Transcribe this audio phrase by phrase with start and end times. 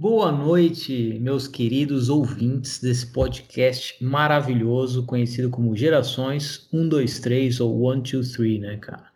[0.00, 7.92] Boa noite, meus queridos ouvintes desse podcast maravilhoso, conhecido como Gerações 1, 2, 3 ou
[7.92, 9.06] 1, 2, 3, né, cara?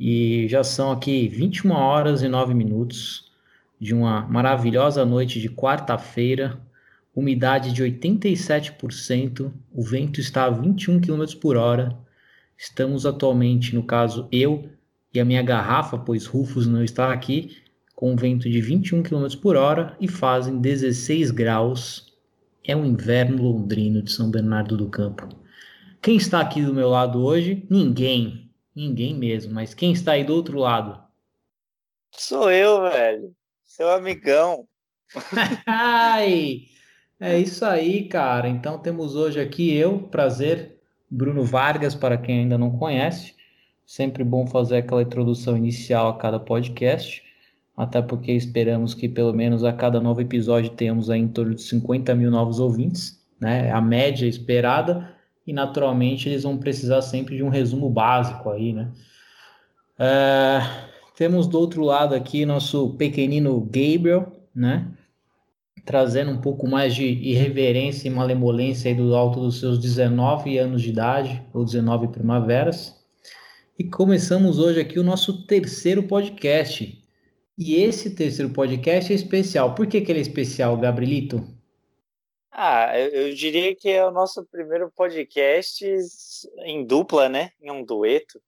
[0.00, 3.30] E já são aqui 21 horas e 9 minutos
[3.78, 6.58] de uma maravilhosa noite de quarta-feira,
[7.14, 11.94] umidade de 87%, o vento está a 21 km por hora.
[12.56, 14.70] Estamos atualmente, no caso, eu
[15.12, 17.67] e a minha garrafa, pois Rufus não está aqui,
[17.98, 22.16] com vento de 21 km por hora e fazem 16 graus.
[22.64, 25.28] É o inverno londrino de São Bernardo do Campo.
[26.00, 27.66] Quem está aqui do meu lado hoje?
[27.68, 28.52] Ninguém.
[28.72, 29.52] Ninguém mesmo.
[29.52, 31.02] Mas quem está aí do outro lado?
[32.12, 33.34] Sou eu, velho.
[33.64, 34.68] Seu amigão.
[35.66, 36.66] Ai,
[37.18, 38.48] é isso aí, cara.
[38.48, 40.78] Então temos hoje aqui eu, prazer,
[41.10, 43.34] Bruno Vargas, para quem ainda não conhece.
[43.84, 47.26] Sempre bom fazer aquela introdução inicial a cada podcast
[47.78, 51.62] até porque esperamos que pelo menos a cada novo episódio tenhamos aí em torno de
[51.62, 53.70] 50 mil novos ouvintes, né?
[53.70, 55.14] A média esperada,
[55.46, 58.90] e naturalmente eles vão precisar sempre de um resumo básico aí, né?
[59.96, 60.60] É,
[61.16, 64.88] temos do outro lado aqui nosso pequenino Gabriel, né?
[65.84, 70.82] Trazendo um pouco mais de irreverência e malemolência aí do alto dos seus 19 anos
[70.82, 72.98] de idade, ou 19 primaveras.
[73.78, 77.07] E começamos hoje aqui o nosso terceiro podcast,
[77.58, 79.74] e esse terceiro podcast é especial.
[79.74, 81.44] Por que, que ele é especial, Gabrielito?
[82.52, 85.84] Ah, eu, eu, diria que é o nosso primeiro podcast
[86.64, 87.50] em dupla, né?
[87.60, 88.40] Em um dueto.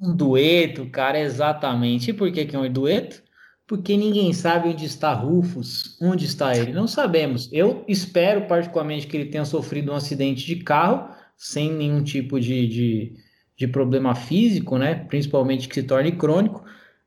[0.00, 2.10] Um dueto, cara, exatamente.
[2.10, 3.22] E por que, que é um dueto?
[3.66, 6.72] Porque ninguém sabe onde está Rufus, onde está ele.
[6.72, 7.50] Não sabemos.
[7.52, 12.66] Eu espero, particularmente, que ele tenha sofrido um acidente de carro, sem nenhum tipo de,
[12.66, 13.14] de,
[13.54, 14.94] de problema físico, né?
[14.94, 16.64] Principalmente que se torne crônico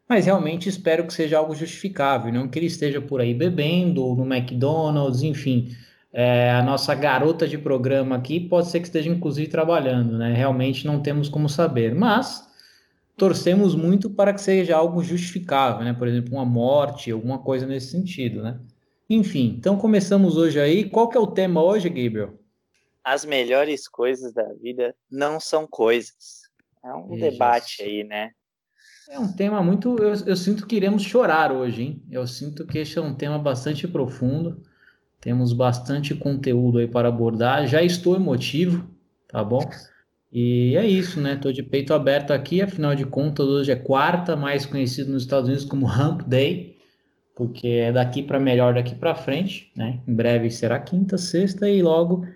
[0.10, 4.16] mas realmente espero que seja algo justificável, não que ele esteja por aí bebendo ou
[4.16, 5.76] no McDonald's, enfim.
[6.12, 10.34] É, a nossa garota de programa aqui pode ser que esteja inclusive trabalhando, né?
[10.34, 12.50] Realmente não temos como saber, mas
[13.16, 15.94] torcemos muito para que seja algo justificável, né?
[15.94, 18.60] Por exemplo, uma morte, alguma coisa nesse sentido, né?
[19.08, 20.90] Enfim, então começamos hoje aí.
[20.90, 22.40] Qual que é o tema hoje, Gabriel?
[23.04, 26.50] As melhores coisas da vida não são coisas.
[26.84, 28.32] É um debate aí, né?
[29.10, 29.98] É um tema muito.
[29.98, 32.04] Eu, eu, sinto que iremos chorar hoje, hein?
[32.12, 34.62] Eu sinto que este é um tema bastante profundo.
[35.20, 37.66] Temos bastante conteúdo aí para abordar.
[37.66, 38.88] Já estou emotivo,
[39.28, 39.68] tá bom?
[40.32, 41.34] E é isso, né?
[41.34, 42.62] Estou de peito aberto aqui.
[42.62, 46.78] Afinal de contas, hoje é quarta, mais conhecido nos Estados Unidos como Hump Day,
[47.36, 50.02] porque é daqui para melhor, daqui para frente, né?
[50.08, 52.28] Em breve será quinta, sexta e logo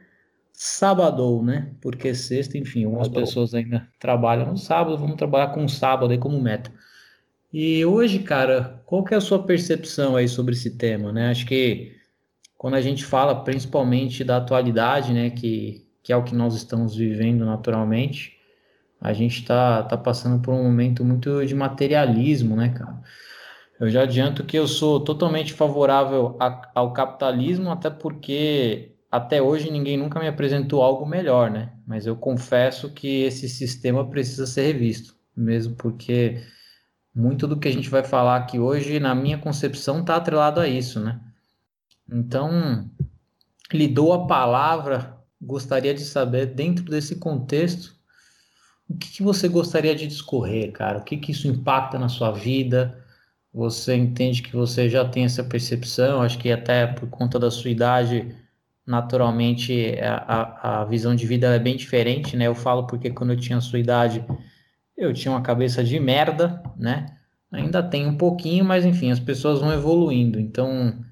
[0.54, 1.74] sábado, né?
[1.82, 3.26] Porque sexta, enfim, algumas sábado.
[3.26, 6.72] pessoas ainda trabalham no sábado, vamos trabalhar com sábado aí como meta.
[7.52, 11.30] E hoje, cara, qual que é a sua percepção aí sobre esse tema, né?
[11.30, 11.96] Acho que
[12.58, 16.96] quando a gente fala principalmente da atualidade, né, que, que é o que nós estamos
[16.96, 18.38] vivendo naturalmente,
[19.02, 23.02] a gente está tá passando por um momento muito de materialismo, né, cara?
[23.80, 29.70] Eu já adianto que eu sou totalmente favorável a, ao capitalismo, até porque até hoje
[29.70, 31.72] ninguém nunca me apresentou algo melhor, né?
[31.86, 36.42] Mas eu confesso que esse sistema precisa ser revisto, mesmo porque
[37.14, 40.68] muito do que a gente vai falar aqui hoje, na minha concepção, está atrelado a
[40.68, 41.22] isso, né?
[42.12, 42.90] Então,
[43.72, 47.96] lhe dou a palavra, gostaria de saber, dentro desse contexto,
[48.90, 50.98] o que, que você gostaria de discorrer, cara?
[50.98, 53.06] O que, que isso impacta na sua vida?
[53.54, 57.70] Você entende que você já tem essa percepção, acho que até por conta da sua
[57.70, 58.42] idade
[58.86, 62.48] naturalmente a, a visão de vida é bem diferente, né?
[62.48, 64.26] Eu falo porque quando eu tinha a sua idade,
[64.98, 67.18] eu tinha uma cabeça de merda, né?
[67.52, 70.40] Ainda tem um pouquinho, mas enfim, as pessoas vão evoluindo.
[70.40, 71.04] Então,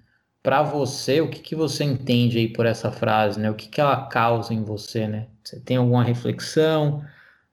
[0.42, 3.50] para você, o que, que você entende aí por essa frase, né?
[3.50, 5.28] O que, que ela causa em você, né?
[5.44, 7.04] Você tem alguma reflexão?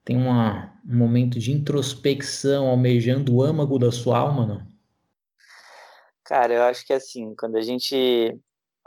[0.05, 4.67] Tem uma, um momento de introspecção almejando o âmago da sua alma, não?
[6.25, 8.39] Cara, eu acho que assim, quando a gente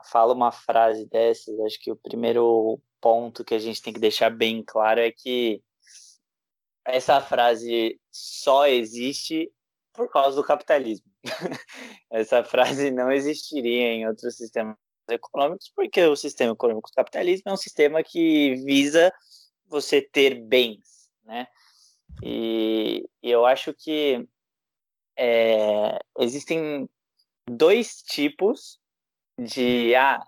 [0.03, 4.29] fala uma frase dessas, acho que o primeiro ponto que a gente tem que deixar
[4.29, 5.61] bem claro é que
[6.85, 9.51] essa frase só existe
[9.93, 11.05] por causa do capitalismo.
[12.11, 14.75] essa frase não existiria em outros sistemas
[15.09, 19.11] econômicos, porque o sistema econômico do capitalismo é um sistema que visa
[19.67, 21.47] você ter bens, né?
[22.23, 24.27] E, e eu acho que
[25.17, 26.89] é, existem
[27.49, 28.80] dois tipos
[29.43, 30.21] de ah,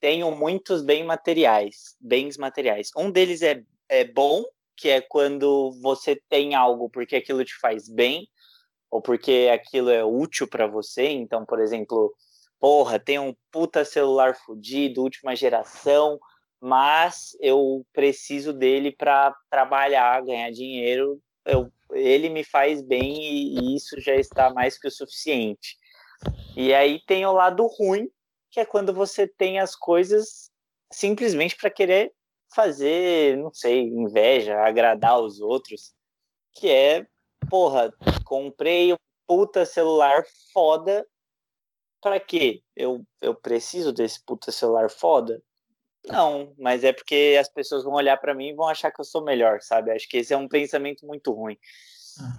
[0.00, 2.90] tenho muitos bens materiais, bens materiais.
[2.96, 4.44] Um deles é, é bom,
[4.76, 8.26] que é quando você tem algo porque aquilo te faz bem,
[8.90, 11.08] ou porque aquilo é útil para você.
[11.08, 12.12] Então, por exemplo,
[12.58, 16.18] porra, tenho um puta celular fudido, última geração,
[16.60, 21.20] mas eu preciso dele para trabalhar, ganhar dinheiro.
[21.44, 25.76] Eu, ele me faz bem e, e isso já está mais que o suficiente.
[26.56, 28.08] E aí tem o lado ruim,
[28.50, 30.50] que é quando você tem as coisas
[30.92, 32.12] simplesmente para querer
[32.54, 35.94] fazer, não sei, inveja, agradar os outros,
[36.52, 37.06] que é,
[37.48, 37.92] porra,
[38.24, 41.06] comprei um puta celular foda,
[42.00, 42.62] para quê?
[42.74, 45.40] Eu, eu preciso desse puta celular foda?
[46.06, 49.04] Não, mas é porque as pessoas vão olhar para mim e vão achar que eu
[49.04, 49.92] sou melhor, sabe?
[49.92, 51.58] Acho que esse é um pensamento muito ruim.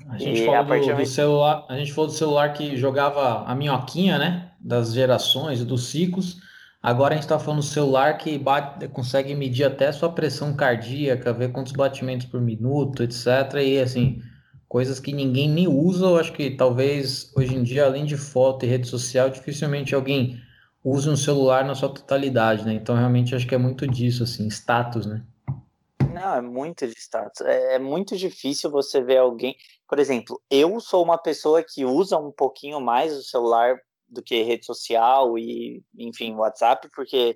[0.10, 4.18] A gente, falou do, do, celular, a gente falou do celular que jogava a minhoquinha,
[4.18, 4.52] né?
[4.60, 6.38] Das gerações, dos ciclos.
[6.82, 10.54] Agora a gente está falando do celular que bate, consegue medir até a sua pressão
[10.54, 13.28] cardíaca, ver quantos batimentos por minuto, etc.
[13.64, 14.20] E assim,
[14.68, 16.06] coisas que ninguém nem usa.
[16.06, 20.40] Eu acho que talvez hoje em dia, além de foto e rede social, dificilmente alguém
[20.84, 22.74] use um celular na sua totalidade, né?
[22.74, 25.22] Então realmente acho que é muito disso, assim, status, né?
[26.22, 27.42] Não, é muito de status.
[27.42, 29.56] É, é, muito difícil você ver alguém.
[29.88, 33.76] Por exemplo, eu sou uma pessoa que usa um pouquinho mais o celular
[34.08, 37.34] do que rede social e, enfim, WhatsApp, porque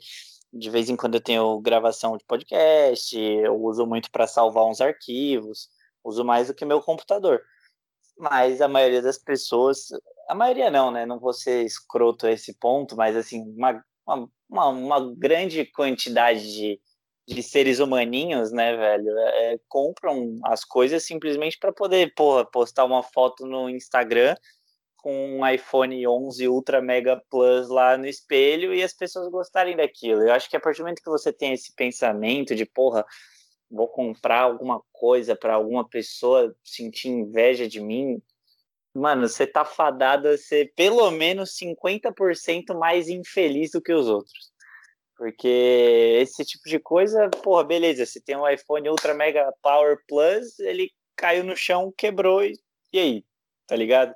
[0.53, 4.79] de vez em quando eu tenho gravação de podcast, eu uso muito para salvar uns
[4.79, 5.67] arquivos,
[6.03, 7.41] uso mais do que meu computador.
[8.17, 9.88] Mas a maioria das pessoas,
[10.29, 11.07] a maioria não, né?
[11.07, 13.83] Não vou ser escroto a esse ponto, mas assim, uma,
[14.47, 16.79] uma, uma grande quantidade de
[17.27, 22.86] de seres humaninhos, né, velho, é, é compram as coisas simplesmente para poder, porra, postar
[22.86, 24.36] uma foto no Instagram
[24.98, 30.24] com um iPhone 11 Ultra Mega Plus lá no espelho e as pessoas gostarem daquilo.
[30.24, 33.06] Eu acho que a partir do momento que você tem esse pensamento de, porra,
[33.69, 38.19] vou comprar alguma coisa para alguma pessoa sentir inveja de mim,
[38.95, 44.54] mano, você tá fadado a ser pelo menos 50% mais infeliz do que os outros.
[45.17, 50.59] Porque esse tipo de coisa, porra, beleza, se tem um iPhone Ultra Mega Power Plus,
[50.59, 52.59] ele caiu no chão, quebrou e,
[52.91, 53.25] e aí?
[53.65, 54.13] Tá ligado?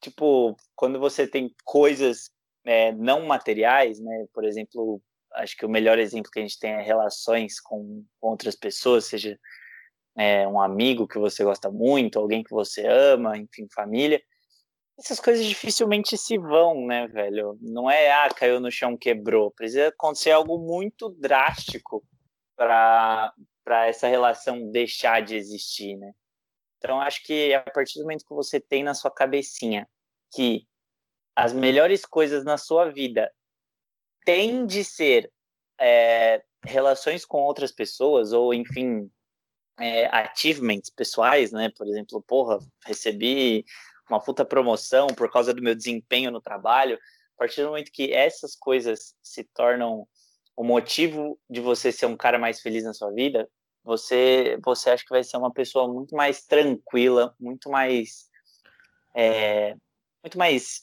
[0.00, 2.30] Tipo, quando você tem coisas
[2.64, 4.26] é, não materiais, né?
[4.32, 5.00] Por exemplo,
[5.34, 9.38] acho que o melhor exemplo que a gente tem é relações com, outras pessoas, seja
[10.16, 14.20] é, um amigo que você gosta muito, alguém que você ama, enfim, família
[14.98, 17.58] essas coisas dificilmente se vão, né, velho?
[17.60, 19.50] Não é, ah, caiu no chão, quebrou.
[19.50, 22.02] Precisa acontecer algo muito drástico
[22.56, 23.32] para
[23.86, 26.12] essa relação deixar de existir, né?
[26.78, 29.88] Então, acho que a partir do momento que você tem na sua cabecinha
[30.34, 30.66] que
[31.34, 33.30] as melhores coisas na sua vida
[34.24, 35.30] têm de ser
[35.78, 39.10] é, relações com outras pessoas, ou, enfim,
[39.78, 41.70] é, achievements pessoais, né?
[41.76, 43.64] Por exemplo, porra, recebi
[44.08, 46.98] uma puta promoção por causa do meu desempenho no trabalho,
[47.36, 50.06] a partir do momento que essas coisas se tornam
[50.56, 53.48] o motivo de você ser um cara mais feliz na sua vida,
[53.84, 58.28] você você acha que vai ser uma pessoa muito mais tranquila, muito mais
[59.14, 59.76] é,
[60.22, 60.82] muito mais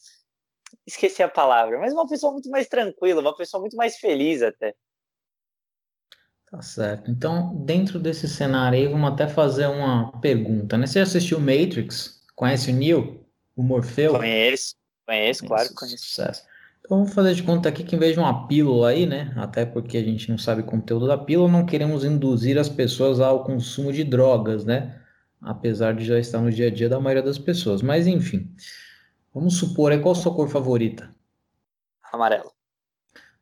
[0.85, 4.75] esqueci a palavra, mas uma pessoa muito mais tranquila, uma pessoa muito mais feliz até.
[6.49, 7.09] Tá certo.
[7.09, 10.85] Então, dentro desse cenário aí, vamos até fazer uma pergunta, né?
[10.85, 12.22] Você assistiu Matrix?
[12.35, 13.25] Conhece o Neil?
[13.55, 14.13] O Morfeu?
[14.13, 14.75] Conheço,
[15.05, 16.05] conheço, claro que conheço.
[16.05, 16.43] Sucesso.
[16.79, 19.33] Então vamos fazer de conta aqui que em vez de uma pílula aí, né?
[19.37, 23.21] Até porque a gente não sabe o conteúdo da pílula, não queremos induzir as pessoas
[23.21, 24.99] ao consumo de drogas, né?
[25.39, 27.81] Apesar de já estar no dia a dia da maioria das pessoas.
[27.81, 28.53] Mas enfim.
[29.33, 31.13] Vamos supor aí qual a sua cor favorita?
[32.11, 32.51] Amarelo.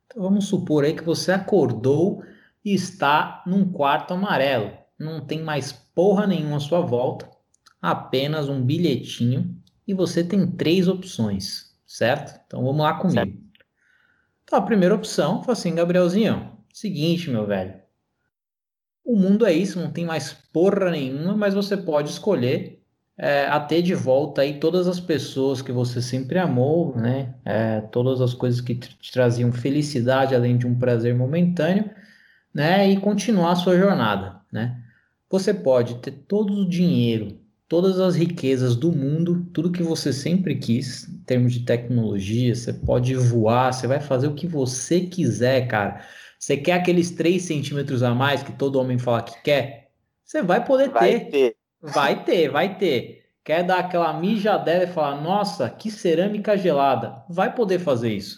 [0.06, 2.22] Então vamos supor aí que você acordou
[2.64, 4.72] e está num quarto amarelo.
[4.98, 7.31] Não tem mais porra nenhuma à sua volta
[7.82, 12.40] apenas um bilhetinho e você tem três opções, certo?
[12.46, 13.18] Então vamos lá comigo.
[13.18, 13.42] Certo.
[14.44, 17.74] Então a primeira opção foi assim, Gabrielzinho, seguinte, meu velho.
[19.04, 22.80] O mundo é isso, não tem mais porra nenhuma, mas você pode escolher
[23.18, 27.34] é, a ter de volta aí todas as pessoas que você sempre amou, né?
[27.44, 31.90] É, todas as coisas que te traziam felicidade, além de um prazer momentâneo,
[32.54, 32.88] né?
[32.88, 34.80] E continuar a sua jornada, né?
[35.28, 37.41] Você pode ter todo o dinheiro
[37.72, 42.70] todas as riquezas do mundo, tudo que você sempre quis, em termos de tecnologia, você
[42.70, 46.04] pode voar, você vai fazer o que você quiser, cara.
[46.38, 49.88] Você quer aqueles 3 centímetros a mais que todo homem fala que quer?
[50.22, 51.30] Você vai poder vai ter.
[51.30, 51.56] ter.
[51.80, 53.24] Vai ter, vai ter.
[53.42, 57.24] Quer dar aquela mijadela e falar, nossa, que cerâmica gelada?
[57.26, 58.36] Vai poder fazer isso.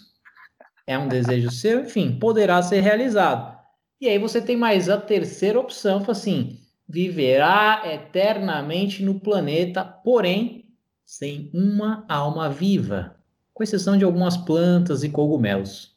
[0.87, 3.53] É um desejo seu, enfim, poderá ser realizado.
[3.99, 10.65] E aí você tem mais a terceira opção, assim, viverá eternamente no planeta, porém
[11.05, 13.15] sem uma alma viva.
[13.53, 15.95] com exceção de algumas plantas e cogumelos.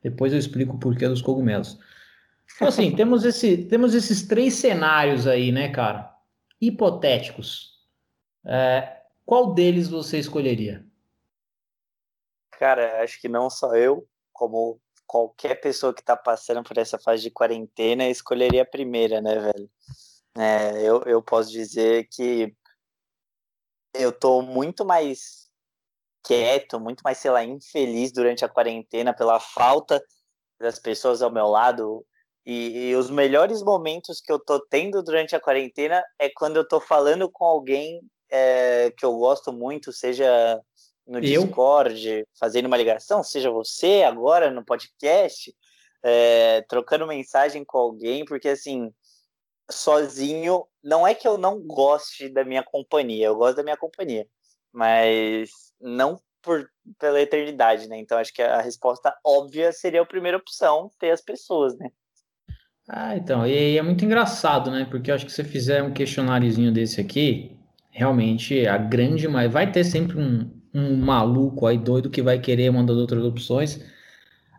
[0.00, 1.76] Depois eu explico o porquê dos cogumelos.
[2.54, 6.14] Então, assim, temos, esse, temos esses três cenários aí, né, cara?
[6.60, 7.80] Hipotéticos.
[8.44, 10.86] É, qual deles você escolheria?
[12.52, 17.22] Cara, acho que não só eu, como qualquer pessoa que está passando por essa fase
[17.22, 19.68] de quarentena, escolheria a primeira, né, velho?
[20.36, 22.54] É, eu, eu posso dizer que
[23.94, 25.50] eu tô muito mais
[26.22, 30.02] quieto, muito mais, sei lá, infeliz durante a quarentena pela falta
[30.58, 32.04] das pessoas ao meu lado.
[32.44, 36.66] E, e, os melhores momentos que eu tô tendo durante a quarentena é quando eu
[36.66, 40.60] tô falando com alguém é, que eu gosto muito, seja
[41.06, 41.44] no eu?
[41.44, 45.54] Discord, fazendo uma ligação, seja você agora no podcast,
[46.02, 48.92] é, trocando mensagem com alguém, porque assim,
[49.72, 54.26] sozinho, não é que eu não goste da minha companhia, eu gosto da minha companhia,
[54.72, 55.50] mas
[55.80, 57.98] não por, pela eternidade, né?
[57.98, 61.90] Então acho que a resposta óbvia seria a primeira opção, ter as pessoas, né?
[62.88, 64.86] Ah, então, e é muito engraçado, né?
[64.90, 67.56] Porque eu acho que se fizer um questionáriozinho desse aqui,
[67.90, 72.70] realmente a grande maioria vai ter sempre um, um maluco aí doido que vai querer
[72.70, 73.80] uma das outras opções.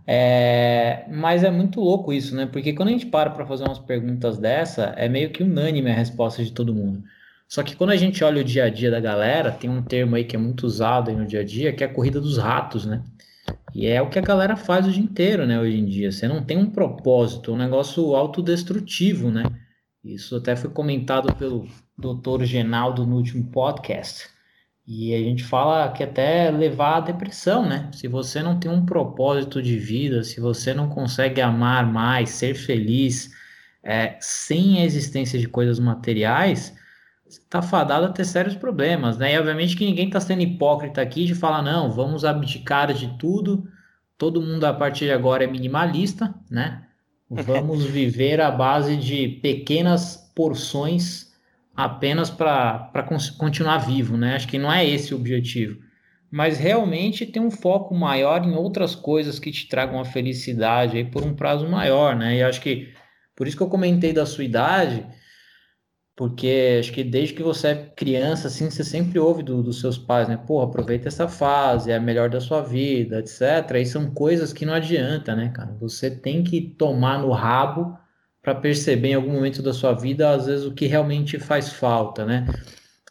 [0.05, 2.45] É, mas é muito louco isso, né?
[2.45, 5.95] Porque quando a gente para para fazer umas perguntas dessa, é meio que unânime a
[5.95, 7.03] resposta de todo mundo.
[7.48, 10.15] Só que quando a gente olha o dia a dia da galera, tem um termo
[10.15, 12.86] aí que é muito usado no dia a dia, que é a corrida dos ratos,
[12.86, 13.03] né?
[13.74, 15.60] E é o que a galera faz o dia inteiro, né?
[15.60, 16.12] Hoje em dia.
[16.12, 19.43] Você não tem um propósito, é um negócio autodestrutivo, né?
[20.03, 21.67] Isso até foi comentado pelo
[21.98, 22.43] Dr.
[22.43, 24.32] Genaldo no último podcast.
[24.85, 27.89] E a gente fala que até levar à depressão, né?
[27.93, 32.53] Se você não tem um propósito de vida, se você não consegue amar mais, ser
[32.53, 33.31] feliz,
[33.81, 36.75] é, sem a existência de coisas materiais,
[37.25, 39.33] está fadado a ter sérios problemas, né?
[39.33, 43.65] E obviamente que ninguém está sendo hipócrita aqui de falar, não, vamos abdicar de tudo,
[44.17, 46.87] todo mundo a partir de agora é minimalista, né?
[47.29, 51.22] Vamos viver à base de pequenas porções
[51.75, 54.35] apenas para continuar vivo, né?
[54.35, 55.79] Acho que não é esse o objetivo.
[56.31, 61.05] Mas realmente tem um foco maior em outras coisas que te tragam a felicidade aí
[61.05, 62.37] por um prazo maior, né?
[62.37, 62.93] E acho que
[63.35, 65.05] por isso que eu comentei da sua idade,
[66.15, 69.97] porque acho que desde que você é criança, assim, você sempre ouve do, dos seus
[69.97, 70.37] pais, né?
[70.37, 73.41] Pô, aproveita essa fase, é a melhor da sua vida, etc.
[73.79, 75.75] E são coisas que não adianta, né, cara?
[75.79, 77.97] Você tem que tomar no rabo
[78.43, 82.25] para perceber em algum momento da sua vida, às vezes, o que realmente faz falta,
[82.25, 82.45] né?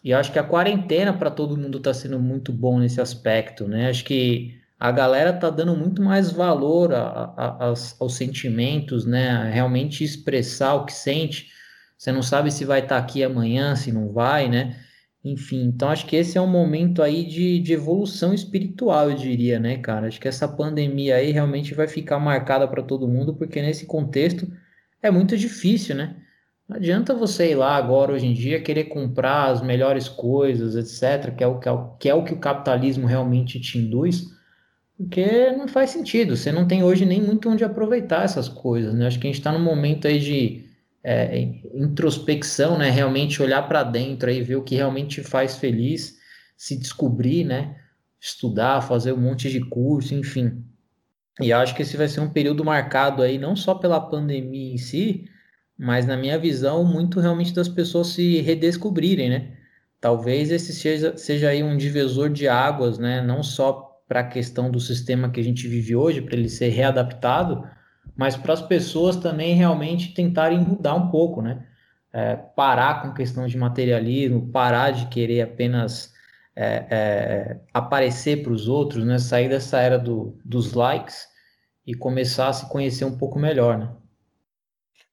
[0.05, 3.89] E acho que a quarentena para todo mundo está sendo muito bom nesse aspecto, né?
[3.89, 9.31] Acho que a galera tá dando muito mais valor a, a, aos, aos, sentimentos, né?
[9.31, 11.49] A realmente expressar o que sente.
[11.97, 14.77] Você não sabe se vai estar tá aqui amanhã, se não vai, né?
[15.25, 19.59] Enfim, então acho que esse é um momento aí de, de evolução espiritual, eu diria,
[19.61, 20.09] né, cara?
[20.09, 24.49] Acho que essa pandemia aí realmente vai ficar marcada para todo mundo, porque nesse contexto
[25.03, 26.17] é muito difícil, né?
[26.69, 31.35] Não adianta você ir lá agora, hoje em dia, querer comprar as melhores coisas, etc.,
[31.35, 34.25] que é o que, é o, que, é o, que o capitalismo realmente te induz,
[34.97, 36.37] porque não faz sentido.
[36.37, 39.07] Você não tem hoje nem muito onde aproveitar essas coisas, né?
[39.07, 40.65] Acho que a gente está num momento aí de
[41.05, 41.43] é,
[41.75, 42.89] introspecção, né?
[42.89, 46.17] Realmente olhar para dentro aí, ver o que realmente te faz feliz,
[46.57, 47.77] se descobrir, né?
[48.21, 50.65] Estudar, fazer um monte de curso, enfim.
[51.41, 54.79] E acho que esse vai ser um período marcado aí não só pela pandemia em
[54.79, 55.25] si,
[55.79, 59.57] mas na minha visão, muito realmente das pessoas se redescobrirem, né?
[60.01, 63.23] Talvez esse seja, seja aí um divisor de águas, né?
[63.23, 66.69] Não só para a questão do sistema que a gente vive hoje, para ele ser
[66.69, 67.65] readaptado,
[68.17, 71.67] mas para as pessoas também realmente tentarem mudar um pouco, né?
[72.13, 76.12] É, parar com questão de materialismo, parar de querer apenas
[76.55, 79.19] é, é, aparecer para os outros, né?
[79.19, 81.27] Sair dessa era do, dos likes
[81.87, 83.95] e começar a se conhecer um pouco melhor, né?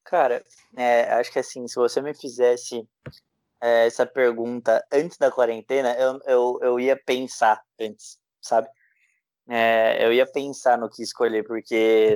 [0.03, 0.43] Cara,
[0.75, 2.87] é, acho que assim, se você me fizesse
[3.61, 8.67] é, essa pergunta antes da quarentena, eu, eu, eu ia pensar antes, sabe?
[9.47, 12.15] É, eu ia pensar no que escolher, porque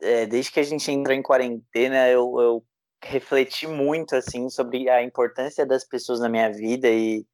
[0.00, 2.64] é, desde que a gente entrou em quarentena, eu, eu
[3.02, 7.26] refleti muito assim sobre a importância das pessoas na minha vida e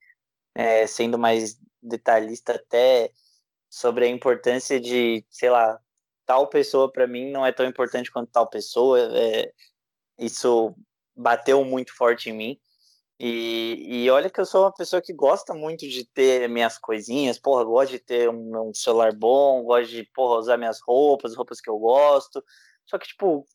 [0.56, 3.12] é, sendo mais detalhista até
[3.68, 5.78] sobre a importância de, sei lá,
[6.24, 8.98] tal pessoa para mim não é tão importante quanto tal pessoa.
[9.14, 9.52] É,
[10.18, 10.74] isso
[11.14, 12.60] bateu muito forte em mim.
[13.20, 17.38] E, e olha que eu sou uma pessoa que gosta muito de ter minhas coisinhas,
[17.38, 21.60] porra, gosto de ter um, um celular bom, gosto de, porra, usar minhas roupas, roupas
[21.60, 22.42] que eu gosto.
[22.86, 23.46] Só que, tipo,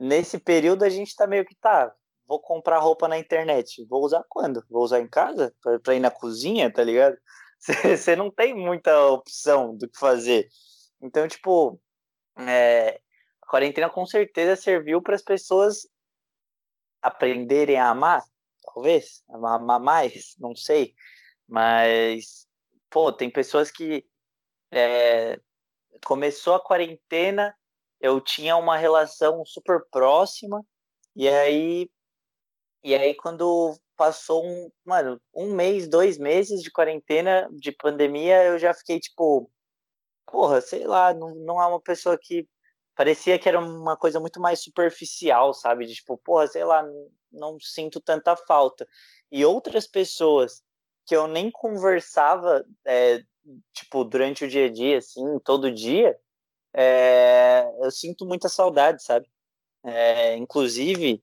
[0.00, 1.94] nesse período a gente tá meio que tá,
[2.30, 3.84] vou comprar roupa na internet.
[3.86, 4.64] Vou usar quando?
[4.70, 5.52] Vou usar em casa?
[5.82, 7.18] Pra ir na cozinha, tá ligado?
[7.58, 10.48] Você não tem muita opção do que fazer.
[11.02, 11.80] Então, tipo,
[12.38, 13.00] é,
[13.42, 15.88] a quarentena com certeza serviu para as pessoas
[17.02, 18.22] aprenderem a amar,
[18.62, 20.94] talvez, amar mais, não sei.
[21.48, 22.46] Mas,
[22.88, 24.06] pô, tem pessoas que
[24.70, 25.40] é,
[26.06, 27.52] começou a quarentena,
[28.00, 30.64] eu tinha uma relação super próxima,
[31.16, 31.90] e aí,
[32.82, 38.58] e aí quando passou um, mano, um mês, dois meses de quarentena, de pandemia, eu
[38.58, 39.50] já fiquei tipo,
[40.26, 42.48] porra, sei lá, não, não é uma pessoa que
[42.94, 45.86] parecia que era uma coisa muito mais superficial, sabe?
[45.86, 46.82] De tipo, porra, sei lá,
[47.32, 48.86] não, sinto tanta falta.
[49.30, 50.62] E outras pessoas
[51.06, 53.22] que eu nem conversava, é,
[53.72, 56.16] tipo, durante o dia a dia, assim, todo dia,
[56.74, 59.28] é, eu sinto muita saudade, sabe?
[59.84, 61.22] É, inclusive,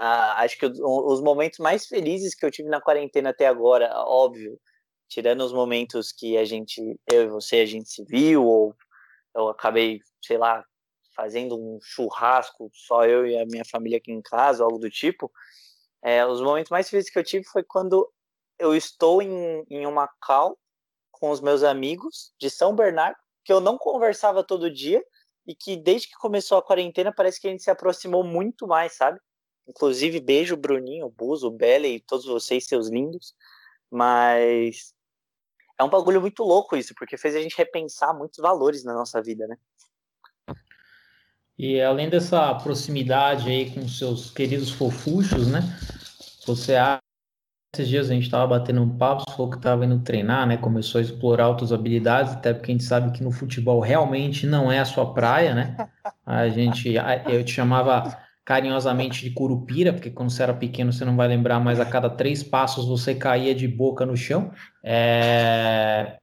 [0.00, 3.92] é, a, acho que os momentos mais felizes que eu tive na quarentena até agora,
[4.06, 4.58] óbvio,
[5.08, 6.80] tirando os momentos que a gente,
[7.10, 8.74] eu e você, a gente se viu, ou
[9.34, 10.64] eu acabei, sei lá,
[11.14, 15.30] fazendo um churrasco, só eu e a minha família aqui em casa, algo do tipo,
[16.02, 18.10] é, os momentos mais felizes que eu tive foi quando
[18.58, 20.58] eu estou em, em uma call
[21.10, 25.02] com os meus amigos de São Bernardo, que eu não conversava todo dia,
[25.46, 28.96] e que desde que começou a quarentena parece que a gente se aproximou muito mais,
[28.96, 29.18] sabe?
[29.70, 33.34] Inclusive, beijo Bruninho, Buzo, Belle e todos vocês, seus lindos.
[33.88, 34.92] Mas
[35.78, 39.22] é um bagulho muito louco isso, porque fez a gente repensar muitos valores na nossa
[39.22, 39.56] vida, né?
[41.56, 45.60] E além dessa proximidade aí com seus queridos fofuchos, né?
[46.46, 47.00] Você acha
[47.72, 50.56] esses dias a gente estava batendo um papo, falou que estava indo treinar, né?
[50.56, 54.72] Começou a explorar outras habilidades, até porque a gente sabe que no futebol realmente não
[54.72, 55.88] é a sua praia, né?
[56.26, 56.94] A gente,
[57.28, 58.18] eu te chamava
[58.50, 62.10] carinhosamente de curupira, porque quando você era pequeno você não vai lembrar, mas a cada
[62.10, 64.50] três passos você caía de boca no chão.
[64.82, 66.16] É...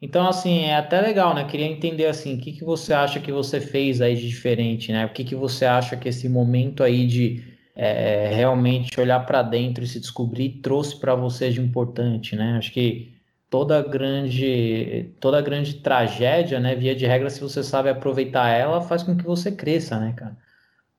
[0.00, 1.44] Então, assim, é até legal, né?
[1.44, 5.04] Queria entender, assim, o que, que você acha que você fez aí de diferente, né?
[5.04, 7.44] O que, que você acha que esse momento aí de
[7.76, 12.56] é, realmente olhar para dentro e se descobrir trouxe para você de importante, né?
[12.56, 13.12] Acho que
[13.50, 19.02] toda grande toda grande tragédia, né, via de regra, se você sabe aproveitar ela, faz
[19.02, 20.43] com que você cresça, né, cara?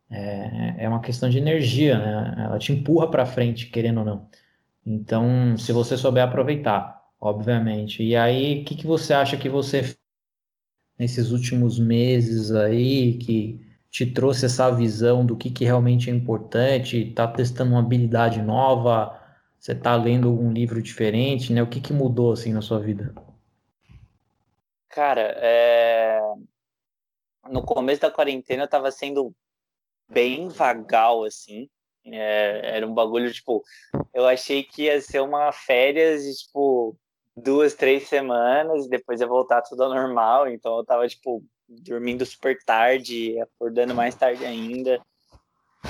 [0.09, 2.45] É, é uma questão de energia, né?
[2.45, 4.29] Ela te empurra para frente, querendo ou não.
[4.85, 8.03] Então, se você souber aproveitar, obviamente.
[8.03, 9.95] E aí, o que, que você acha que você
[10.97, 16.97] nesses últimos meses aí que te trouxe essa visão do que, que realmente é importante,
[16.97, 19.17] está testando uma habilidade nova,
[19.57, 21.63] você está lendo um livro diferente, né?
[21.63, 23.15] O que, que mudou assim na sua vida?
[24.89, 26.19] Cara, é...
[27.49, 29.33] no começo da quarentena eu estava sendo
[30.09, 31.69] bem vagal, assim.
[32.05, 32.77] É...
[32.77, 33.63] Era um bagulho, tipo,
[34.13, 36.95] eu achei que ia ser uma férias de, tipo,
[37.35, 40.47] duas, três semanas, depois ia voltar tudo ao normal.
[40.49, 45.01] Então eu tava, tipo, dormindo super tarde, acordando mais tarde ainda.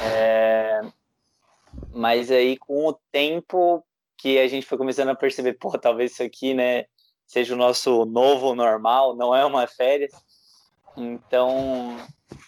[0.02, 0.82] É...
[1.94, 3.86] Mas aí, com o tempo
[4.18, 6.86] que a gente foi começando a perceber, pô, talvez isso aqui, né,
[7.28, 10.12] seja o nosso novo normal, não é uma férias.
[10.96, 11.98] Então,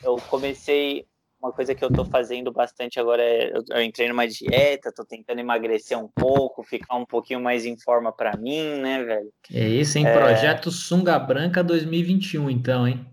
[0.03, 1.06] eu comecei
[1.48, 5.06] uma coisa que eu tô fazendo bastante agora é eu, eu entrei numa dieta, tô
[5.06, 9.30] tentando emagrecer um pouco, ficar um pouquinho mais em forma para mim, né, velho?
[9.52, 10.06] É isso, hein?
[10.06, 10.14] É...
[10.14, 13.06] Projeto Sunga Branca 2021, então, hein?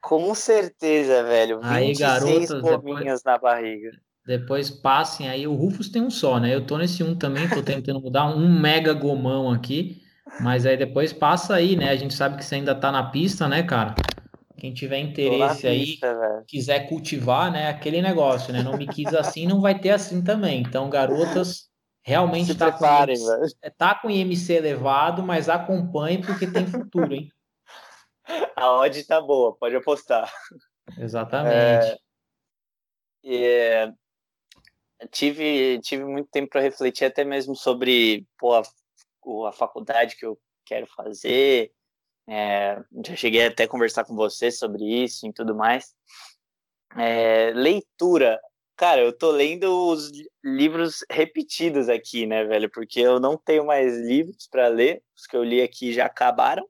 [0.00, 1.60] Com certeza, velho.
[1.62, 3.90] Aí, garotas, depois, na barriga.
[4.24, 5.46] Depois passem aí.
[5.46, 6.54] O Rufus tem um só, né?
[6.54, 10.02] Eu tô nesse um também, tô tentando mudar um mega gomão aqui.
[10.40, 11.90] Mas aí depois passa aí, né?
[11.90, 13.94] A gente sabe que você ainda tá na pista, né, cara?
[14.58, 17.68] Quem tiver interesse aí, pista, quiser cultivar, né?
[17.68, 18.62] Aquele negócio, né?
[18.62, 20.62] Não me quis assim, não vai ter assim também.
[20.62, 21.68] Então, garotas,
[22.02, 27.30] realmente tá, preparem, com IMC, tá com IMC elevado, mas acompanhe porque tem futuro, hein?
[28.56, 30.32] A odd tá boa, pode apostar.
[30.98, 31.54] Exatamente.
[31.54, 31.98] É,
[33.24, 33.92] é,
[35.10, 38.62] tive, tive muito tempo para refletir até mesmo sobre pô, a,
[39.48, 41.72] a, faculdade que eu quero fazer.
[42.28, 45.94] É, já cheguei até a conversar com você sobre isso e tudo mais.
[46.96, 48.40] É, leitura.
[48.76, 50.10] Cara, eu tô lendo os
[50.44, 52.70] livros repetidos aqui, né, velho?
[52.70, 55.02] Porque eu não tenho mais livros para ler.
[55.16, 56.68] Os que eu li aqui já acabaram.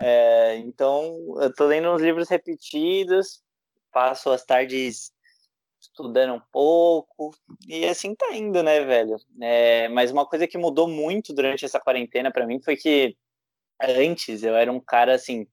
[0.00, 3.40] É, então, eu tô lendo uns livros repetidos,
[3.92, 5.12] passo as tardes
[5.80, 7.34] estudando um pouco,
[7.68, 9.16] e assim tá indo, né, velho?
[9.40, 13.16] É, mas uma coisa que mudou muito durante essa quarentena para mim foi que
[13.82, 15.46] antes eu era um cara assim,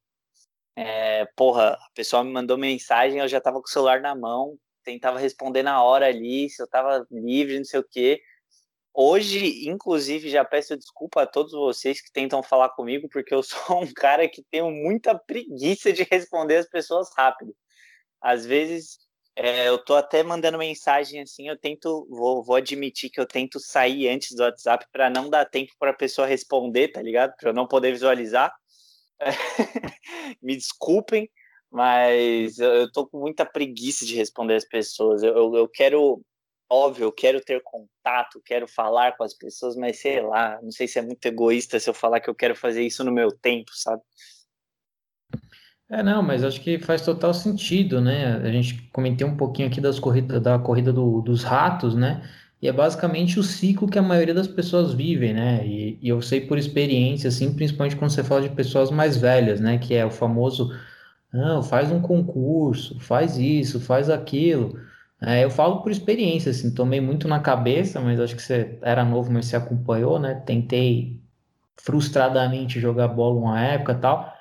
[0.76, 4.58] é, porra, a pessoa me mandou mensagem, eu já tava com o celular na mão,
[4.84, 8.22] tentava responder na hora ali, se eu tava livre, não sei o quê.
[8.94, 13.84] hoje, inclusive, já peço desculpa a todos vocês que tentam falar comigo, porque eu sou
[13.84, 17.56] um cara que tenho muita preguiça de responder as pessoas rápido.
[18.22, 19.00] Às vezes,
[19.42, 23.58] é, eu tô até mandando mensagem assim, eu tento, vou, vou admitir que eu tento
[23.58, 27.34] sair antes do WhatsApp para não dar tempo para a pessoa responder, tá ligado?
[27.38, 28.54] Para eu não poder visualizar.
[30.42, 31.30] Me desculpem,
[31.72, 35.24] mas eu, eu tô com muita preguiça de responder as pessoas.
[35.24, 36.22] Eu, eu, eu quero,
[36.70, 40.86] óbvio, eu quero ter contato, quero falar com as pessoas, mas sei lá, não sei
[40.86, 43.72] se é muito egoísta se eu falar que eu quero fazer isso no meu tempo,
[43.74, 44.02] sabe?
[45.92, 48.36] É, não, mas acho que faz total sentido, né?
[48.38, 52.22] A gente comentei um pouquinho aqui das corridas, da corrida do, dos ratos, né?
[52.62, 55.66] E é basicamente o ciclo que a maioria das pessoas vivem, né?
[55.66, 59.60] E, e, eu sei por experiência, assim, principalmente quando você fala de pessoas mais velhas,
[59.60, 59.80] né?
[59.80, 60.72] Que é o famoso,
[61.34, 64.80] não, faz um concurso, faz isso, faz aquilo.
[65.22, 69.04] É, eu falo por experiência, assim, tomei muito na cabeça, mas acho que você era
[69.06, 70.36] novo, mas você acompanhou, né?
[70.46, 71.20] Tentei
[71.78, 74.39] frustradamente jogar bola uma época tal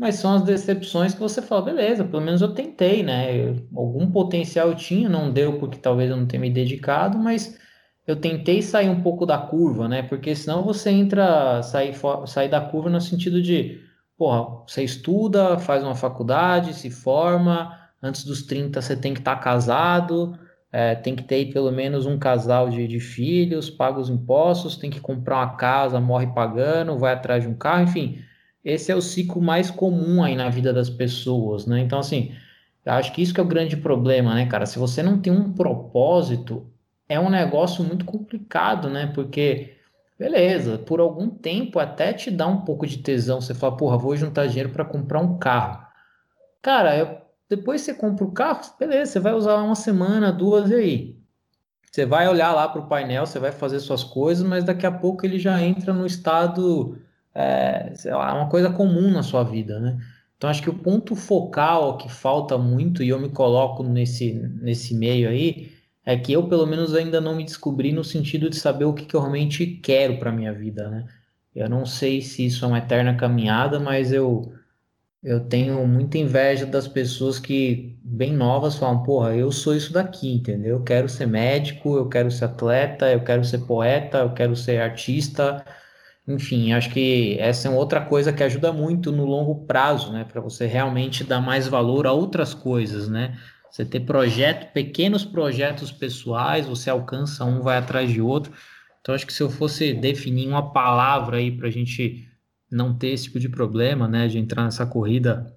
[0.00, 3.54] mas são as decepções que você fala, beleza, pelo menos eu tentei, né?
[3.76, 7.58] Algum potencial eu tinha, não deu porque talvez eu não tenha me dedicado, mas
[8.06, 10.02] eu tentei sair um pouco da curva, né?
[10.02, 11.94] Porque senão você entra, sair,
[12.26, 13.78] sair da curva no sentido de,
[14.16, 19.36] porra, você estuda, faz uma faculdade, se forma, antes dos 30 você tem que estar
[19.36, 20.34] tá casado,
[20.72, 24.88] é, tem que ter pelo menos um casal de, de filhos, paga os impostos, tem
[24.88, 28.29] que comprar uma casa, morre pagando, vai atrás de um carro, enfim
[28.64, 31.80] esse é o ciclo mais comum aí na vida das pessoas, né?
[31.80, 32.34] Então, assim,
[32.84, 34.66] eu acho que isso que é o grande problema, né, cara?
[34.66, 36.66] Se você não tem um propósito,
[37.08, 39.10] é um negócio muito complicado, né?
[39.14, 39.76] Porque,
[40.18, 43.40] beleza, por algum tempo até te dá um pouco de tesão.
[43.40, 45.86] Você fala, porra, vou juntar dinheiro para comprar um carro.
[46.62, 47.18] Cara, eu,
[47.48, 51.20] depois você compra o carro, beleza, você vai usar uma semana, duas e aí.
[51.90, 54.92] Você vai olhar lá para o painel, você vai fazer suas coisas, mas daqui a
[54.92, 56.96] pouco ele já entra no estado
[57.34, 59.98] é, lá, uma coisa comum na sua vida, né?
[60.36, 64.94] Então acho que o ponto focal que falta muito, e eu me coloco nesse, nesse
[64.94, 65.72] meio aí,
[66.04, 69.04] é que eu pelo menos ainda não me descobri no sentido de saber o que,
[69.04, 71.06] que eu realmente quero para minha vida, né?
[71.54, 74.52] Eu não sei se isso é uma eterna caminhada, mas eu
[75.22, 80.32] eu tenho muita inveja das pessoas que bem novas falam, porra, eu sou isso daqui,
[80.32, 80.78] entendeu?
[80.78, 84.80] Eu quero ser médico, eu quero ser atleta, eu quero ser poeta, eu quero ser
[84.80, 85.62] artista,
[86.34, 90.24] enfim, acho que essa é outra coisa que ajuda muito no longo prazo, né?
[90.24, 93.38] Para você realmente dar mais valor a outras coisas, né?
[93.70, 98.52] Você ter projeto, pequenos projetos pessoais, você alcança um, vai atrás de outro.
[99.00, 102.28] Então, acho que se eu fosse definir uma palavra aí para a gente
[102.70, 104.28] não ter esse tipo de problema, né?
[104.28, 105.52] De entrar nessa corrida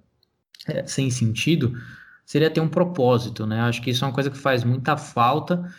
[0.68, 1.74] é, sem sentido,
[2.26, 3.62] seria ter um propósito, né?
[3.62, 5.72] Acho que isso é uma coisa que faz muita falta.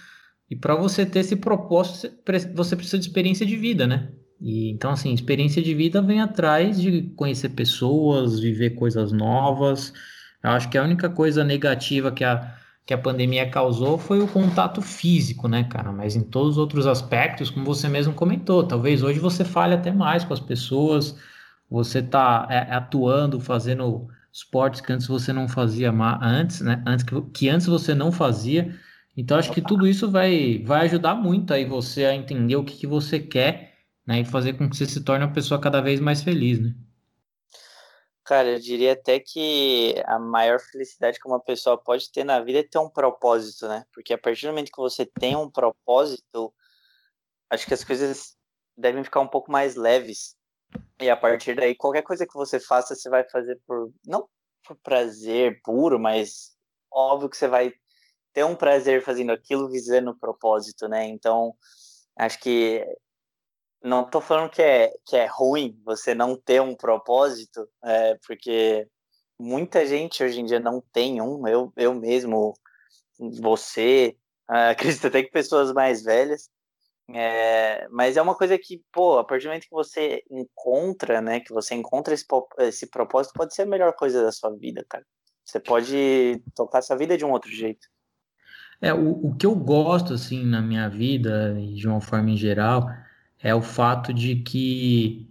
[0.51, 2.13] E para você ter esse propósito,
[2.55, 4.13] você precisa de experiência de vida, né?
[4.45, 9.91] E, então, assim, experiência de vida vem atrás de conhecer pessoas, viver coisas novas.
[10.43, 12.55] Eu acho que a única coisa negativa que a,
[12.85, 15.91] que a pandemia causou foi o contato físico, né, cara?
[15.93, 19.91] Mas em todos os outros aspectos, como você mesmo comentou, talvez hoje você fale até
[19.91, 21.19] mais com as pessoas,
[21.71, 26.83] você tá é, atuando, fazendo esportes que antes você não fazia antes, né?
[26.87, 28.75] Antes que, que antes você não fazia.
[29.17, 32.77] Então, acho que tudo isso vai, vai ajudar muito aí você a entender o que,
[32.77, 33.74] que você quer
[34.07, 34.21] né?
[34.21, 36.75] E fazer com que você se torne uma pessoa cada vez mais feliz, né?
[38.25, 42.61] Cara, eu diria até que a maior felicidade que uma pessoa pode ter na vida
[42.61, 43.85] é ter um propósito, né?
[43.93, 46.53] Porque a partir do momento que você tem um propósito,
[47.51, 48.35] acho que as coisas
[48.77, 50.37] devem ficar um pouco mais leves.
[51.01, 54.27] E a partir daí, qualquer coisa que você faça, você vai fazer por não
[54.67, 56.57] por prazer puro, mas
[56.91, 57.75] óbvio que você vai
[58.33, 61.07] ter um prazer fazendo aquilo visando o propósito, né?
[61.07, 61.55] Então,
[62.17, 62.83] acho que
[63.85, 68.89] não tô falando que é, que é ruim você não ter um propósito, é, porque
[69.39, 72.55] muita gente hoje em dia não tem um, eu, eu mesmo,
[73.41, 74.17] você,
[74.49, 76.49] acredito até que pessoas mais velhas,
[77.11, 81.41] é, mas é uma coisa que, pô, a partir do momento que você encontra, né,
[81.41, 82.25] que você encontra esse,
[82.61, 85.05] esse propósito, pode ser a melhor coisa da sua vida, cara.
[85.45, 87.87] Você pode tocar sua vida de um outro jeito.
[88.81, 92.87] É, o, o que eu gosto, assim, na minha vida, de uma forma em geral,
[93.45, 95.29] é o fato de que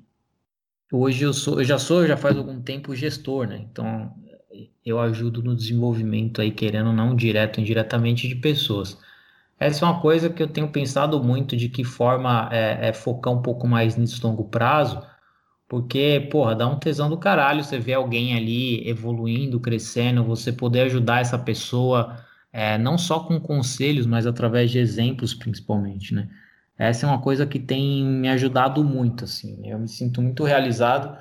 [0.92, 3.66] hoje eu sou, eu já sou, já faz algum tempo gestor, né?
[3.72, 4.14] Então
[4.86, 9.00] eu ajudo no desenvolvimento aí, querendo ou não, direto ou indiretamente de pessoas.
[9.60, 13.34] Essa é uma coisa que eu tenho pensado muito de que forma é, é focar
[13.34, 15.02] um pouco mais nisso longo prazo,
[15.68, 20.82] porque, porra, dá um tesão do caralho você ver alguém ali evoluindo, crescendo, você poder
[20.82, 22.16] ajudar essa pessoa,
[22.52, 26.30] é, não só com conselhos, mas através de exemplos, principalmente, né?
[26.84, 29.60] Essa é uma coisa que tem me ajudado muito, assim.
[29.68, 31.18] Eu me sinto muito realizado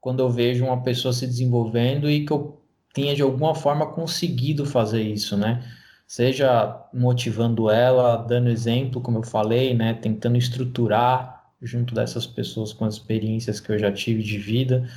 [0.00, 4.66] quando eu vejo uma pessoa se desenvolvendo e que eu tenha de alguma forma conseguido
[4.66, 5.64] fazer isso, né?
[6.06, 9.94] Seja motivando ela, dando exemplo, como eu falei, né?
[9.94, 14.88] Tentando estruturar junto dessas pessoas com as experiências que eu já tive de vida.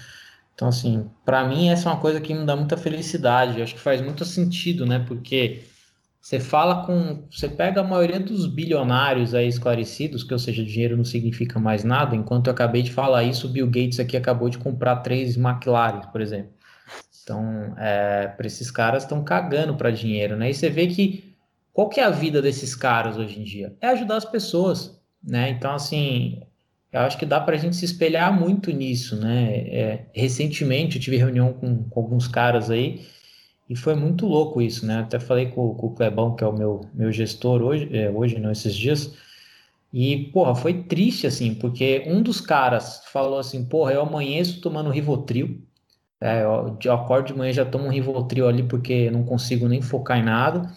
[0.53, 3.57] Então, assim, para mim essa é uma coisa que me dá muita felicidade.
[3.57, 4.99] Eu acho que faz muito sentido, né?
[5.07, 5.63] Porque
[6.25, 7.27] você fala com.
[7.29, 11.83] Você pega a maioria dos bilionários aí esclarecidos, que ou seja, dinheiro não significa mais
[11.83, 12.15] nada.
[12.15, 16.01] Enquanto eu acabei de falar isso, o Bill Gates aqui acabou de comprar três McLaren,
[16.11, 16.51] por exemplo.
[17.21, 20.49] Então, é, para esses caras estão cagando para dinheiro, né?
[20.49, 21.35] E você vê que
[21.71, 23.75] qual que é a vida desses caras hoje em dia?
[23.79, 25.49] É ajudar as pessoas, né?
[25.51, 26.41] Então, assim,
[26.91, 29.57] eu acho que dá para a gente se espelhar muito nisso, né?
[29.67, 33.05] É, recentemente eu tive reunião com, com alguns caras aí
[33.69, 34.99] e foi muito louco isso, né?
[34.99, 38.39] Até falei com, com o Clebão, que é o meu, meu gestor hoje, é, hoje,
[38.39, 39.15] não esses dias.
[39.91, 44.89] E, porra, foi triste, assim, porque um dos caras falou assim, porra, eu amanheço tomando
[44.89, 45.61] Rivotril.
[46.21, 49.81] É, eu, eu acordo de manhã já tomo um Rivotril ali porque não consigo nem
[49.81, 50.71] focar em nada.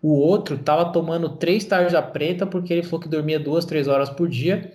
[0.00, 4.10] O outro tava tomando três tarja preta porque ele falou que dormia duas, três horas
[4.10, 4.72] por dia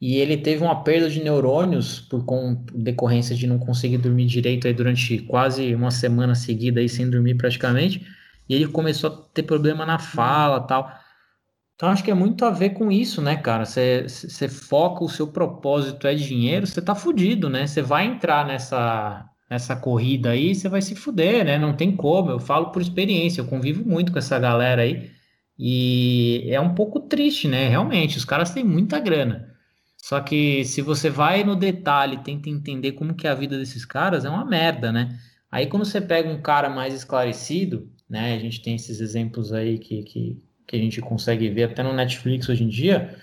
[0.00, 4.66] e ele teve uma perda de neurônios por com, decorrência de não conseguir dormir direito
[4.66, 8.06] aí durante quase uma semana seguida aí sem dormir praticamente,
[8.48, 10.90] e ele começou a ter problema na fala tal.
[11.74, 13.64] Então acho que é muito a ver com isso, né, cara?
[13.64, 17.66] Você foca o seu propósito é dinheiro, você tá fudido, né?
[17.66, 21.58] Você vai entrar nessa nessa corrida aí, você vai se fuder, né?
[21.58, 22.30] Não tem como.
[22.30, 25.10] Eu falo por experiência, eu convivo muito com essa galera aí.
[25.58, 27.68] E é um pouco triste, né?
[27.68, 29.49] Realmente, os caras têm muita grana.
[30.02, 33.84] Só que se você vai no detalhe, tenta entender como que é a vida desses
[33.84, 35.18] caras, é uma merda, né?
[35.50, 38.34] Aí quando você pega um cara mais esclarecido, né?
[38.34, 41.92] A gente tem esses exemplos aí que, que, que a gente consegue ver até no
[41.92, 43.16] Netflix hoje em dia.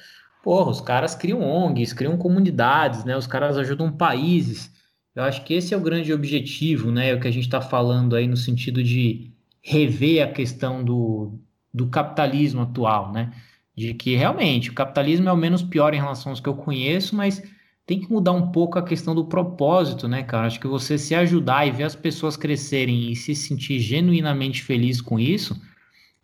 [0.43, 3.17] Porra, os caras criam ONGs, criam comunidades, né?
[3.17, 4.71] Os caras ajudam países.
[5.13, 7.09] Eu acho que esse é o grande objetivo, né?
[7.09, 11.39] É o que a gente está falando aí no sentido de rever a questão do,
[11.73, 13.31] do capitalismo atual, né?
[13.77, 17.15] De que realmente o capitalismo é o menos pior em relação aos que eu conheço,
[17.15, 17.43] mas
[17.85, 20.47] tem que mudar um pouco a questão do propósito, né, cara?
[20.47, 24.99] Acho que você se ajudar e ver as pessoas crescerem e se sentir genuinamente feliz
[24.99, 25.55] com isso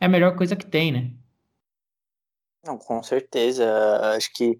[0.01, 1.11] é a melhor coisa que tem, né?
[2.65, 3.65] Não, com certeza.
[4.15, 4.59] Acho que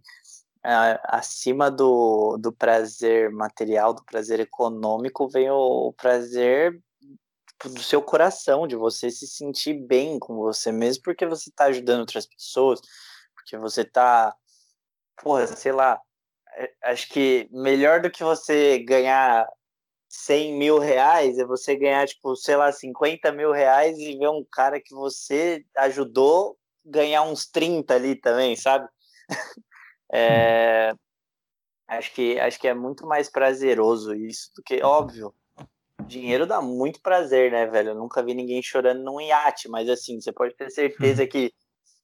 [0.64, 6.80] é, acima do, do prazer material, do prazer econômico, vem o, o prazer
[7.70, 12.02] do seu coração, de você se sentir bem com você mesmo, porque você está ajudando
[12.02, 12.82] outras pessoas,
[13.36, 14.36] porque você está,
[15.22, 16.00] porra, sei lá,
[16.56, 19.48] é, acho que melhor do que você ganhar
[20.10, 24.46] 100 mil reais é você ganhar, tipo, sei lá, 50 mil reais e ver um
[24.52, 28.88] cara que você ajudou ganhar uns 30 ali também, sabe?
[30.14, 30.94] é,
[31.88, 35.34] acho, que, acho que é muito mais prazeroso isso do que, óbvio,
[36.08, 37.90] dinheiro dá muito prazer, né, velho?
[37.90, 41.54] Eu nunca vi ninguém chorando num iate, mas assim, você pode ter certeza que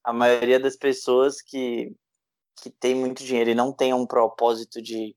[0.04, 1.94] a maioria das pessoas que,
[2.62, 5.16] que tem muito dinheiro e não tem um propósito de,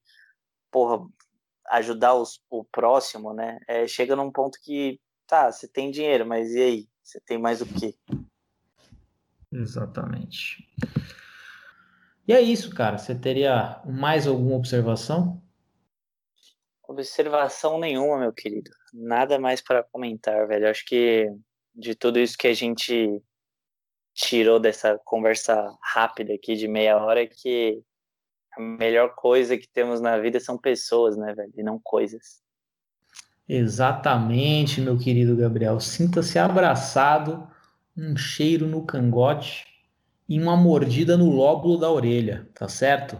[0.70, 1.06] porra,
[1.70, 3.58] ajudar os, o próximo, né?
[3.68, 6.88] É, chega num ponto que, tá, você tem dinheiro, mas e aí?
[7.02, 7.94] Você tem mais o quê?
[9.50, 10.66] Exatamente.
[12.26, 12.96] E é isso, cara.
[12.96, 15.42] Você teria mais alguma observação?
[16.92, 18.70] Observação nenhuma, meu querido.
[18.92, 20.68] Nada mais para comentar, velho.
[20.68, 21.26] Acho que
[21.74, 23.22] de tudo isso que a gente
[24.12, 27.82] tirou dessa conversa rápida aqui de meia hora é que
[28.54, 31.52] a melhor coisa que temos na vida são pessoas, né, velho?
[31.56, 32.42] E não coisas.
[33.48, 35.80] Exatamente, meu querido Gabriel.
[35.80, 37.48] Sinta-se abraçado,
[37.96, 39.66] um cheiro no cangote
[40.28, 43.18] e uma mordida no lóbulo da orelha, tá certo?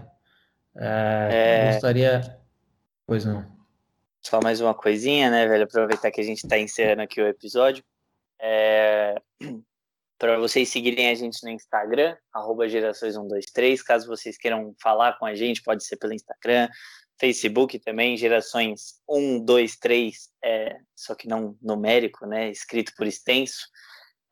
[0.77, 1.73] É, é...
[1.73, 2.39] Gostaria.
[3.07, 3.62] Pois não.
[4.25, 5.65] Só mais uma coisinha, né, velho?
[5.65, 7.85] Aproveitar que a gente está encerrando aqui o episódio.
[8.41, 9.17] É...
[10.17, 13.83] Para vocês seguirem a gente no Instagram, gerações123.
[13.83, 16.69] Caso vocês queiram falar com a gente, pode ser pelo Instagram,
[17.19, 22.51] Facebook também, gerações 123, é, só que não numérico, né?
[22.51, 23.67] Escrito por extenso.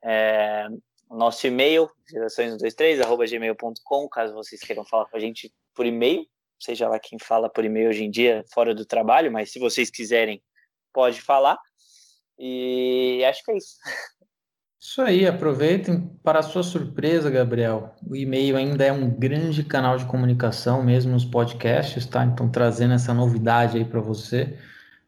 [0.01, 0.67] É,
[1.09, 6.25] nosso e-mail, gerações123, gmail.com, caso vocês queiram falar com a gente por e-mail,
[6.61, 9.89] seja lá quem fala por e-mail hoje em dia, fora do trabalho, mas se vocês
[9.89, 10.41] quiserem,
[10.93, 11.57] pode falar.
[12.37, 13.75] E acho que é isso.
[14.79, 16.09] Isso aí, aproveitem.
[16.23, 21.23] Para sua surpresa, Gabriel, o e-mail ainda é um grande canal de comunicação, mesmo nos
[21.23, 22.25] podcasts, tá?
[22.25, 24.57] Então, trazendo essa novidade aí para você.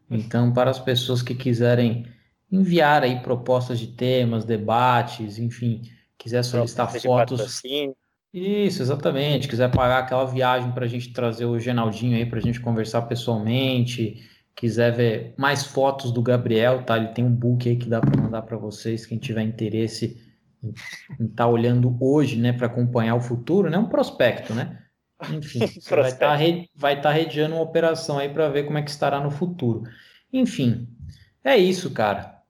[0.08, 2.06] Então, para as pessoas que quiserem
[2.52, 5.82] enviar aí propostas de temas, debates, enfim,
[6.16, 7.60] quiser solicitar fotos.
[7.62, 7.94] De
[8.34, 9.46] Isso, exatamente.
[9.46, 13.02] Quiser pagar aquela viagem para a gente trazer o Genaldinho aí para a gente conversar
[13.02, 16.96] pessoalmente, quiser ver mais fotos do Gabriel, tá?
[16.96, 20.20] Ele tem um book aí que dá para mandar para vocês, quem tiver interesse
[20.64, 23.78] em estar tá olhando hoje, né, para acompanhar o futuro, né?
[23.78, 24.82] Um prospecto, né?
[25.30, 26.44] Enfim, vai estar tá,
[26.74, 29.84] vai tá redeando uma operação aí para ver como é que estará no futuro.
[30.32, 30.88] Enfim,
[31.44, 32.42] é isso, cara.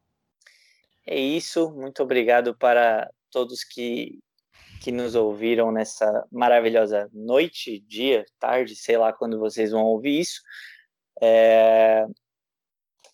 [1.06, 1.70] É isso.
[1.72, 4.18] Muito obrigado para todos que
[4.84, 10.42] que nos ouviram nessa maravilhosa noite, dia, tarde, sei lá quando vocês vão ouvir isso.
[11.22, 12.04] É...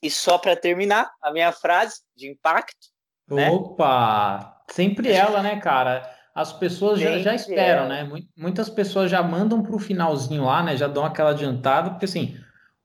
[0.03, 2.89] E só para terminar, a minha frase de impacto.
[3.29, 3.49] Né?
[3.51, 4.65] Opa!
[4.69, 6.13] Sempre ela, né, cara?
[6.35, 7.89] As pessoas já, já esperam, ela.
[7.89, 8.25] né?
[8.37, 10.77] Muitas pessoas já mandam para o finalzinho lá, né?
[10.77, 12.37] Já dão aquela adiantada, porque assim,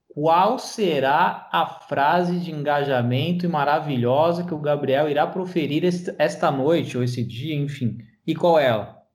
[0.10, 5.84] qual será a frase de engajamento e maravilhosa que o Gabriel irá proferir
[6.20, 7.98] esta noite ou esse dia, enfim?
[8.26, 9.08] E qual é ela?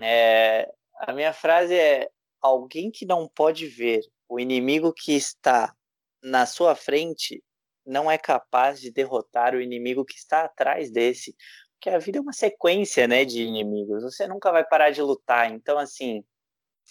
[0.00, 5.74] É, a minha frase é: alguém que não pode ver o inimigo que está
[6.22, 7.42] na sua frente
[7.86, 11.36] não é capaz de derrotar o inimigo que está atrás desse.
[11.74, 14.02] Porque a vida é uma sequência, né, de inimigos.
[14.02, 15.52] Você nunca vai parar de lutar.
[15.52, 16.24] Então, assim,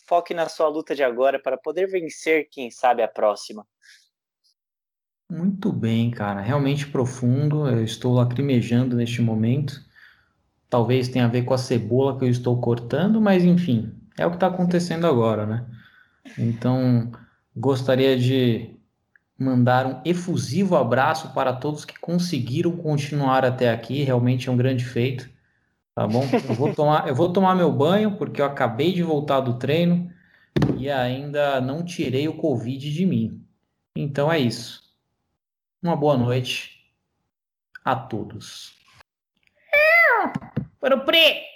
[0.08, 3.67] foque na sua luta de agora para poder vencer, quem sabe, a próxima.
[5.30, 6.41] Muito bem, cara.
[6.41, 7.67] Realmente profundo.
[7.67, 9.82] Eu estou lacrimejando neste momento.
[10.74, 14.32] Talvez tenha a ver com a cebola que eu estou cortando, mas enfim, é o
[14.32, 15.68] que está acontecendo agora, né?
[16.36, 17.12] Então,
[17.56, 18.76] gostaria de
[19.38, 24.02] mandar um efusivo abraço para todos que conseguiram continuar até aqui.
[24.02, 25.30] Realmente é um grande feito,
[25.94, 26.26] tá bom?
[26.50, 30.10] Eu vou tomar, eu vou tomar meu banho porque eu acabei de voltar do treino
[30.76, 33.46] e ainda não tirei o Covid de mim.
[33.96, 34.82] Então é isso.
[35.84, 36.84] Uma boa noite
[37.86, 38.82] a todos.
[40.84, 41.53] Para o Pri!